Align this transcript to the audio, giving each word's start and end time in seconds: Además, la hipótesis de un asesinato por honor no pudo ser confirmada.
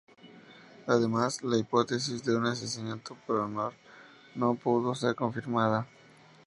Además, 0.87 1.43
la 1.43 1.59
hipótesis 1.59 2.23
de 2.23 2.35
un 2.35 2.47
asesinato 2.47 3.15
por 3.27 3.35
honor 3.41 3.75
no 4.33 4.55
pudo 4.55 4.95
ser 4.95 5.13
confirmada. 5.13 5.85